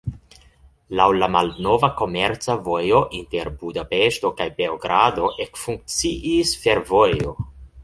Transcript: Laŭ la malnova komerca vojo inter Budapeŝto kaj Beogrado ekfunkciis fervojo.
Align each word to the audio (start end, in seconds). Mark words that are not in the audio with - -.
Laŭ 0.99 1.05
la 1.23 1.27
malnova 1.35 1.89
komerca 1.99 2.55
vojo 2.69 3.03
inter 3.19 3.53
Budapeŝto 3.59 4.33
kaj 4.41 4.49
Beogrado 4.63 5.31
ekfunkciis 5.47 6.57
fervojo. 6.67 7.39